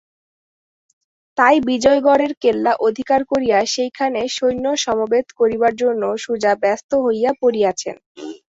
তাই 1.37 1.55
বিজয়গড়ের 1.67 2.33
কেল্লা 2.43 2.71
অধিকার 2.87 3.21
করিয়া 3.31 3.59
সেইখানে 3.73 4.19
সৈন্য 4.35 4.65
সমবেত 4.77 5.27
করিবার 5.39 5.73
জন্য 5.81 6.03
সুজা 6.23 6.53
ব্যস্ত 6.63 6.91
হইয়া 7.05 7.31
পড়িয়াছেন। 7.41 7.95